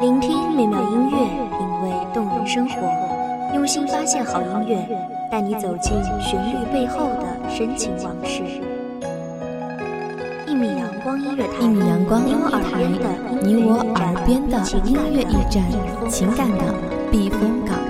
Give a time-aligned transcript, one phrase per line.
[0.00, 1.18] 聆听美妙音乐，
[1.58, 2.74] 品味动人生活，
[3.54, 4.88] 用心发现好音乐，
[5.30, 8.42] 带你走进旋律背后的深情往事。
[10.46, 12.82] 一米阳光音乐台，一米阳光音乐台，
[13.42, 15.62] 你我耳边的音乐驿站，
[16.08, 16.74] 情感的
[17.10, 17.89] 避风港。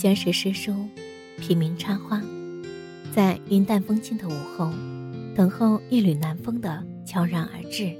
[0.00, 0.72] 闲时诗书，
[1.38, 2.22] 品茗插花，
[3.14, 4.72] 在云淡风轻的午后，
[5.36, 7.94] 等候一缕南风的悄然而至，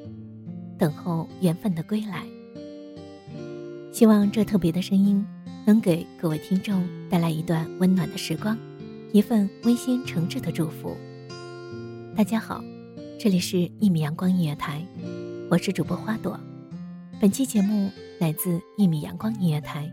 [0.78, 2.24] 等候缘分的归来。
[3.92, 5.22] 希望这特别的声音
[5.66, 8.56] 能给各位听众带来一段温暖的时光，
[9.12, 10.96] 一份温馨诚挚的祝福。
[12.16, 12.64] 大家好，
[13.18, 14.82] 这里是一米阳光音乐台，
[15.50, 16.40] 我是主播花朵。
[17.20, 19.92] 本期节目来自一米阳光音乐台，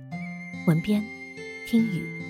[0.68, 1.04] 文编。
[1.68, 2.27] 听雨。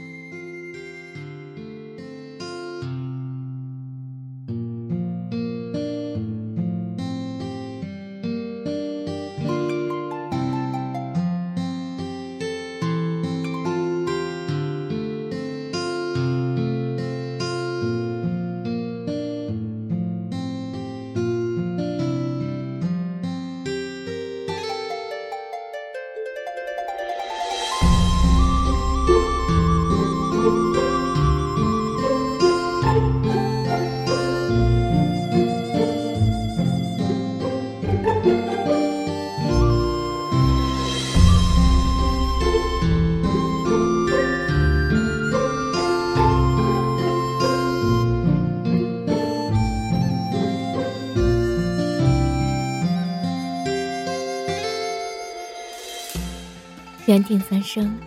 [57.07, 57.97] 缘定三生，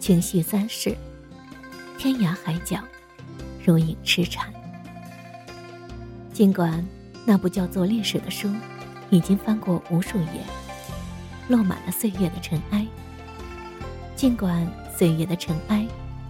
[0.00, 0.96] 情系三世，
[1.98, 2.80] 天涯海角，
[3.62, 4.50] 如影痴缠。
[6.32, 6.82] 尽管
[7.26, 8.50] 那部叫做历史的书，
[9.10, 10.42] 已经翻过无数页，
[11.48, 12.86] 落满了岁月的尘埃。
[14.16, 14.66] 尽管
[14.96, 15.86] 岁月的尘埃，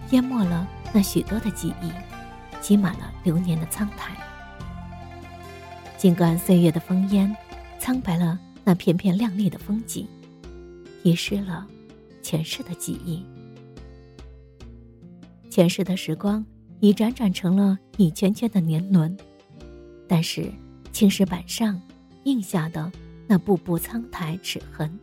[0.09, 1.89] 淹没了那许多的记忆，
[2.59, 4.13] 积满了流年的苍苔。
[5.97, 7.33] 尽管岁月的烽烟，
[7.79, 10.05] 苍白了那片片亮丽的风景，
[11.01, 11.65] 遗失了。
[12.29, 13.25] 前世的记忆，
[15.49, 16.45] 前世的时光
[16.79, 19.17] 已辗转成了一圈圈的年轮，
[20.07, 20.51] 但是
[20.91, 21.81] 青石板上
[22.25, 22.91] 印下的
[23.25, 24.95] 那步步苍苔齿痕，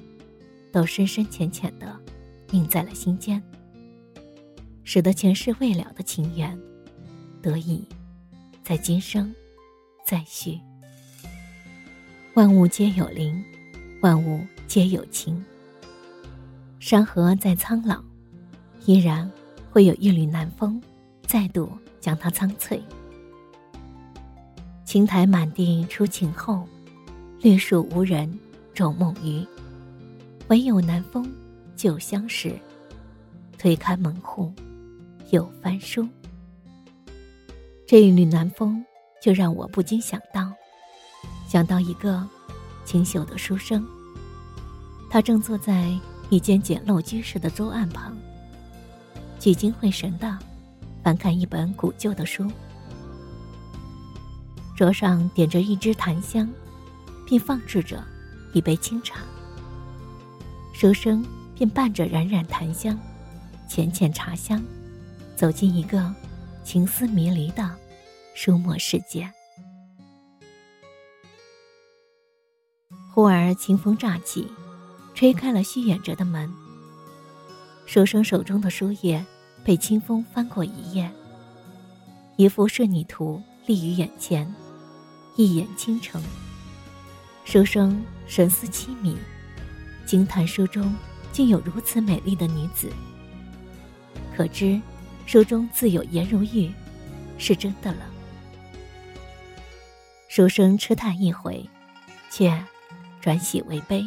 [0.70, 1.98] 都深深浅浅的
[2.52, 3.42] 印在了心间，
[4.84, 6.56] 使得前世未了的情缘，
[7.42, 7.84] 得以
[8.62, 9.34] 在今生
[10.04, 10.60] 再续。
[12.34, 13.44] 万物皆有灵，
[14.00, 15.44] 万物皆有情。
[16.88, 18.00] 山河再苍老，
[18.84, 19.28] 依然
[19.72, 20.80] 会有一缕南风，
[21.26, 22.80] 再度将它苍翠。
[24.84, 26.64] 青苔满地出晴后，
[27.40, 28.32] 绿树无人
[28.72, 29.44] 种梦余。
[30.46, 31.28] 唯有南风
[31.74, 32.56] 旧相识，
[33.58, 34.52] 推开门户
[35.32, 36.06] 又翻书。
[37.84, 38.80] 这一缕南风，
[39.20, 40.52] 就让我不禁想到，
[41.48, 42.24] 想到一个
[42.84, 43.84] 清秀的书生，
[45.10, 45.92] 他正坐在。
[46.28, 48.16] 一间简陋居室的桌案旁，
[49.38, 50.36] 聚精会神的
[51.02, 52.50] 翻看一本古旧的书。
[54.76, 56.48] 桌上点着一支檀香，
[57.24, 58.02] 并放置着
[58.52, 59.20] 一杯清茶。
[60.74, 61.24] 书生
[61.54, 62.98] 便伴着冉冉檀香、
[63.68, 64.62] 浅浅茶香，
[65.36, 66.12] 走进一个
[66.64, 67.70] 情思迷离的
[68.34, 69.32] 书墨世界。
[73.14, 74.46] 忽而清风乍起。
[75.16, 76.52] 吹开了虚掩着的门。
[77.86, 79.24] 书生手中的书页
[79.64, 81.10] 被清风翻过一页，
[82.36, 84.54] 一幅仕女图立于眼前，
[85.34, 86.22] 一眼倾城。
[87.46, 89.16] 书生神思凄迷，
[90.04, 90.94] 惊叹书中
[91.32, 92.92] 竟有如此美丽的女子。
[94.36, 94.78] 可知，
[95.24, 96.70] 书中自有颜如玉，
[97.38, 98.00] 是真的了。
[100.28, 101.66] 书生痴叹一回，
[102.30, 102.62] 却
[103.18, 104.04] 转喜为悲。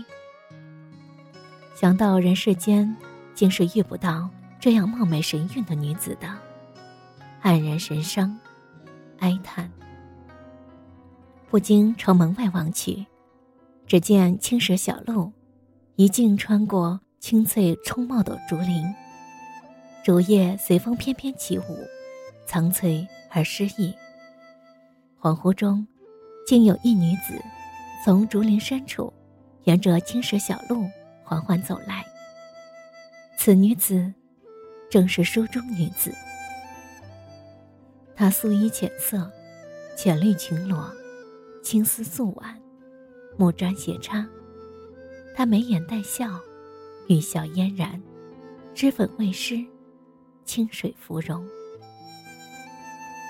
[1.80, 2.94] 想到人世间
[3.34, 4.30] 竟是遇不到
[4.60, 6.28] 这样貌美神韵的女子的，
[7.42, 8.38] 黯然神伤，
[9.20, 9.72] 哀叹。
[11.50, 13.06] 不禁朝门外望去，
[13.88, 15.32] 只见青石小路，
[15.96, 18.84] 一径穿过青翠葱茂的竹林，
[20.04, 21.64] 竹叶随风翩翩起舞，
[22.46, 23.96] 苍翠而诗意。
[25.22, 25.88] 恍惚中，
[26.46, 27.42] 竟有一女子
[28.04, 29.14] 从竹林深处，
[29.64, 30.84] 沿着青石小路
[31.30, 32.04] 缓缓走来。
[33.38, 34.12] 此女子，
[34.90, 36.12] 正是书中女子。
[38.16, 39.32] 她素衣浅色，
[39.96, 40.92] 浅绿裙罗，
[41.62, 42.60] 青丝素挽，
[43.38, 44.28] 木毡斜插。
[45.36, 46.42] 她眉眼带笑，
[47.08, 48.02] 玉笑嫣然，
[48.74, 49.64] 脂粉未施，
[50.46, 51.48] 清水芙蓉。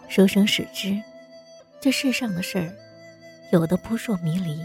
[0.07, 0.98] 书生始知。
[1.81, 2.74] 这世上的事儿，
[3.52, 4.57] 有的扑朔迷离，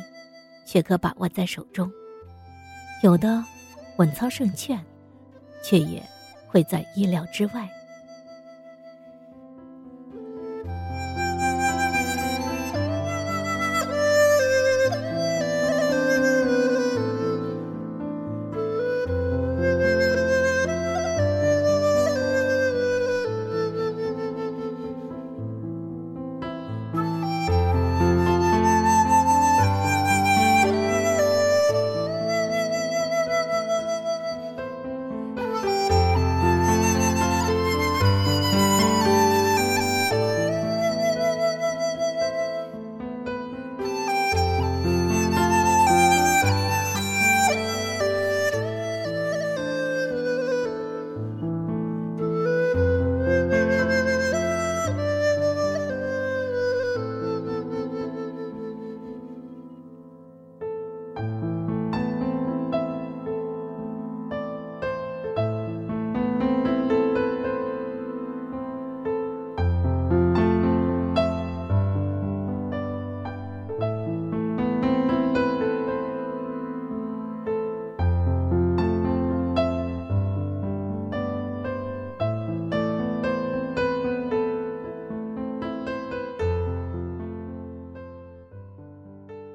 [0.64, 1.88] 却可把握在手中；
[3.04, 3.44] 有的
[3.98, 4.82] 稳操胜券，
[5.62, 6.02] 却也
[6.46, 7.68] 会在意料之外。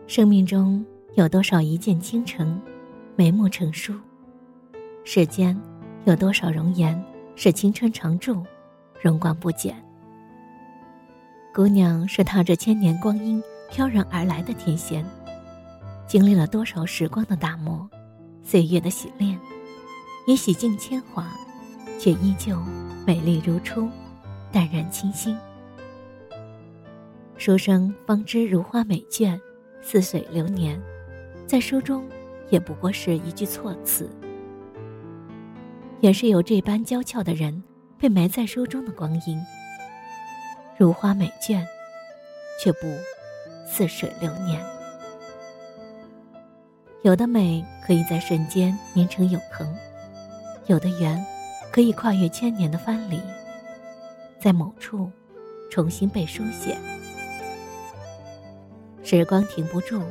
[0.10, 0.84] 生命中
[1.14, 2.60] 有多少一见倾城，
[3.16, 3.94] 眉目成书？
[5.04, 5.56] 世间
[6.06, 7.00] 有多少容颜
[7.36, 8.44] 是青春常驻，
[9.00, 9.80] 荣光不减？
[11.54, 13.40] 姑娘是踏着千年光阴
[13.70, 15.06] 飘然而来的天仙，
[16.08, 17.88] 经历了多少时光的打磨，
[18.42, 19.40] 岁月的洗练，
[20.26, 21.28] 也洗尽铅华，
[22.00, 22.60] 却依旧
[23.06, 23.88] 美丽如初，
[24.52, 25.38] 淡然清新。
[27.38, 29.40] 书生方知如花美眷。
[29.82, 30.80] 似水流年，
[31.48, 32.08] 在书中
[32.50, 34.10] 也不过是一句措辞。
[36.00, 37.62] 也是有这般娇俏的人，
[37.98, 39.38] 被埋在书中的光阴，
[40.78, 41.62] 如花美眷，
[42.64, 42.88] 却不
[43.68, 44.64] 似水流年。
[47.02, 49.76] 有的美可以在瞬间凝成永恒，
[50.68, 51.26] 有的缘
[51.72, 53.20] 可以跨越千年的藩篱，
[54.40, 55.10] 在某处
[55.72, 56.78] 重新被书写。
[59.12, 60.04] 时光停不住，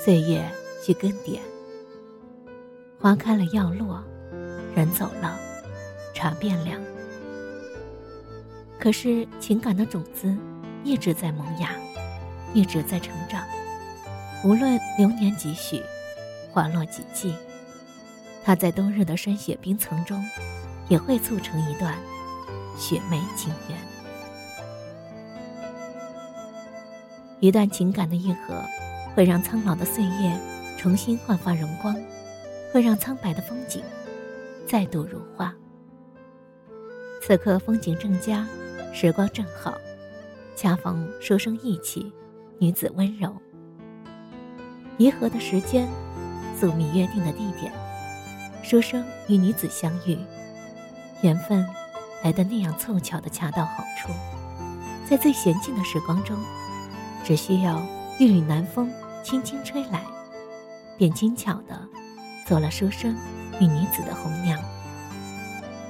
[0.00, 0.48] 岁月
[0.80, 1.40] 去更迭。
[3.00, 4.00] 花开了要落，
[4.76, 5.36] 人走了，
[6.14, 6.80] 茶变凉。
[8.78, 10.32] 可是情感的种子
[10.84, 11.70] 一直在萌芽，
[12.54, 13.42] 一直在成长。
[14.44, 15.82] 无论流年几许，
[16.52, 17.34] 花落几季，
[18.44, 20.24] 它在冬日的霜雪冰层中，
[20.88, 21.92] 也会促成一段
[22.76, 23.76] 雪媚情缘。
[27.40, 28.62] 一段情感的愈合，
[29.14, 30.36] 会让苍老的岁月
[30.76, 31.94] 重新焕发荣光，
[32.72, 33.82] 会让苍白的风景
[34.66, 35.54] 再度如画。
[37.22, 38.46] 此刻风景正佳，
[38.92, 39.74] 时光正好，
[40.56, 42.12] 恰逢书生意气，
[42.58, 43.32] 女子温柔。
[44.96, 45.86] 宜合的时间，
[46.58, 47.72] 宿命约定的地点，
[48.64, 50.18] 书生与女子相遇，
[51.22, 51.64] 缘分
[52.24, 54.12] 来的那样凑巧的恰到好处，
[55.08, 56.36] 在最娴静的时光中。
[57.28, 57.86] 只需要
[58.18, 58.90] 一缕南风
[59.22, 60.02] 轻轻吹来，
[60.96, 61.78] 便轻巧的
[62.46, 63.14] 做了书生
[63.60, 64.58] 与女子的红娘，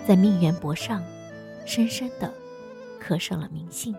[0.04, 1.00] 在命缘簿上
[1.64, 2.34] 深深的
[2.98, 3.94] 刻上了名姓。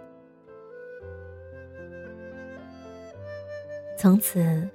[3.98, 4.70] 从此，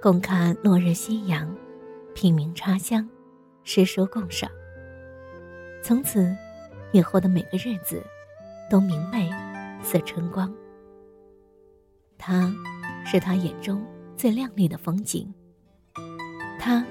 [0.00, 1.54] 共看落日夕阳，
[2.14, 3.06] 品茗茶香，
[3.62, 4.50] 诗书共赏。
[5.82, 6.34] 从此，
[6.92, 8.02] 以后的每个日子，
[8.70, 9.30] 都明媚
[9.82, 10.50] 似春光。
[12.18, 12.52] 他
[13.04, 13.84] 是他眼中
[14.16, 15.32] 最亮丽的风景，
[16.58, 16.84] 他，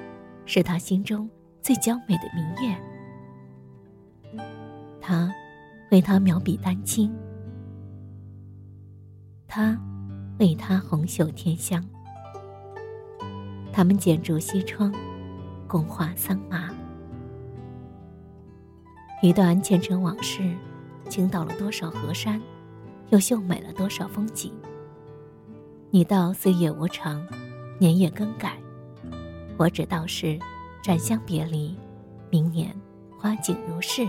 [0.46, 1.29] 是他心中
[1.62, 2.75] 最娇美的明月。
[5.01, 5.32] 他，
[5.91, 7.13] 为他描笔丹青，
[9.48, 9.77] 他，
[10.39, 11.84] 为他红袖添香。
[13.74, 14.94] 他们剪烛西窗，
[15.67, 16.70] 共话桑麻。
[19.22, 20.55] 一段前尘往事，
[21.10, 22.41] 倾倒了多少河山，
[23.10, 24.53] 又秀美了多少风景。
[25.96, 27.25] 你道岁月无常，
[27.80, 28.58] 年月更改，
[29.56, 30.38] 我只道是
[30.84, 31.74] 斩香别离，
[32.30, 32.75] 明年
[33.18, 34.06] 花景如是。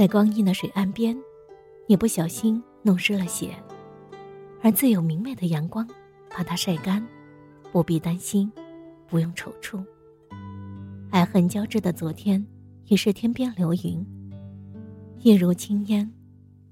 [0.00, 1.14] 在光阴的水岸边，
[1.86, 3.54] 你不小心弄湿了鞋，
[4.62, 5.86] 而自有明媚的阳光
[6.34, 7.06] 把它晒干，
[7.70, 8.50] 不必担心，
[9.06, 9.84] 不用踌躇。
[11.10, 12.42] 爱恨交织的昨天，
[12.86, 14.02] 已是天边流云，
[15.18, 16.10] 一如轻烟，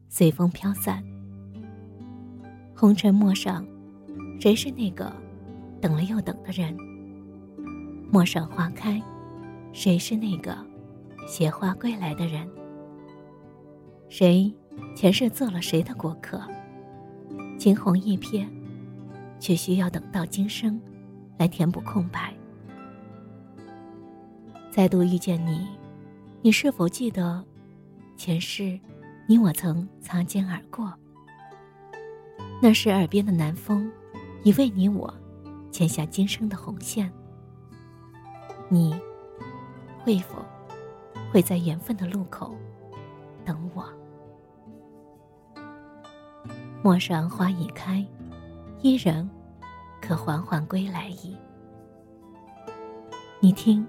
[0.08, 1.04] 随风飘散。
[2.75, 3.62] 红尘陌上，
[4.40, 5.14] 谁是那个
[5.82, 6.75] 等了又等的人？
[8.11, 8.99] 陌上花开，
[9.75, 10.56] 谁是那个
[11.26, 12.49] 携花归来的人？
[14.09, 14.53] 谁
[14.95, 16.41] 前世做了谁的过客？
[17.59, 18.47] 惊鸿一瞥，
[19.38, 20.81] 却需要等到今生，
[21.37, 22.33] 来填补空白。
[24.71, 25.67] 再度遇见你，
[26.41, 27.45] 你是否记得
[28.17, 28.79] 前世，
[29.27, 30.93] 你我曾擦肩而过？
[32.62, 33.91] 那时耳边的南风，
[34.43, 35.12] 已为你我
[35.71, 37.12] 牵下今生的红线。
[38.69, 38.99] 你
[40.03, 40.45] 会否
[41.31, 42.55] 会在缘分的路口
[43.49, 43.83] 等我？
[46.83, 48.07] 陌上花已开，
[48.83, 49.28] 伊人
[50.02, 51.35] 可缓缓归来矣。
[53.40, 53.87] 你听，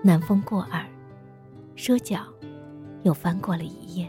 [0.00, 0.86] 南风过耳，
[1.74, 2.20] 说脚
[3.02, 4.08] 又翻过了一夜。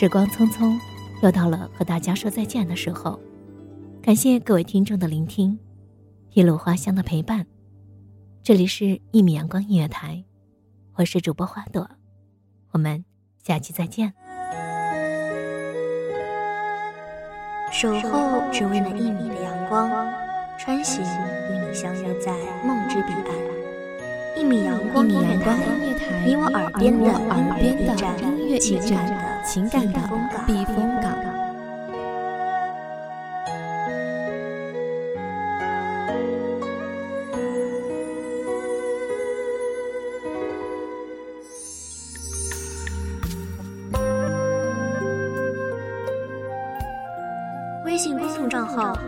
[0.00, 0.80] 时光匆匆，
[1.22, 3.20] 又到了和大家说再见的时候。
[4.00, 5.58] 感谢各位听众的聆听，
[6.32, 7.44] 一路花香的陪伴。
[8.42, 10.14] 这里是《一米阳光音乐台》，
[10.94, 11.86] 我是主播花朵，
[12.70, 13.04] 我们
[13.42, 14.10] 下期再见。
[17.70, 19.90] 守候只为那一米的阳光，
[20.58, 22.32] 穿行与你相约在
[22.64, 24.34] 梦之彼岸。
[24.34, 29.29] 一米阳光音乐台，你我耳边的耳边的音乐驿站。
[29.44, 30.00] 情感的
[30.46, 31.29] 避风港。